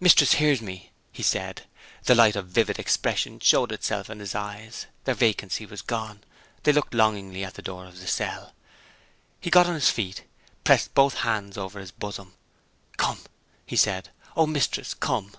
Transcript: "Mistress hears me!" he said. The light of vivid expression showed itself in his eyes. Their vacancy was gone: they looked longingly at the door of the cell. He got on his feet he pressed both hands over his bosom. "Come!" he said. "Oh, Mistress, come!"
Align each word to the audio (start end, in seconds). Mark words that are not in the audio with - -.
"Mistress 0.00 0.32
hears 0.32 0.60
me!" 0.60 0.90
he 1.12 1.22
said. 1.22 1.62
The 2.02 2.16
light 2.16 2.34
of 2.34 2.48
vivid 2.48 2.80
expression 2.80 3.38
showed 3.38 3.70
itself 3.70 4.10
in 4.10 4.18
his 4.18 4.34
eyes. 4.34 4.86
Their 5.04 5.14
vacancy 5.14 5.64
was 5.64 5.80
gone: 5.80 6.24
they 6.64 6.72
looked 6.72 6.92
longingly 6.92 7.44
at 7.44 7.54
the 7.54 7.62
door 7.62 7.86
of 7.86 8.00
the 8.00 8.08
cell. 8.08 8.52
He 9.40 9.48
got 9.48 9.68
on 9.68 9.74
his 9.74 9.88
feet 9.88 10.18
he 10.18 10.24
pressed 10.64 10.92
both 10.94 11.18
hands 11.18 11.56
over 11.56 11.78
his 11.78 11.92
bosom. 11.92 12.34
"Come!" 12.96 13.20
he 13.64 13.76
said. 13.76 14.08
"Oh, 14.36 14.46
Mistress, 14.48 14.92
come!" 14.92 15.34